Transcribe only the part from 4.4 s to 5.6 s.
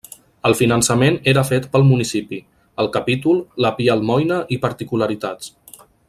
i particularitats.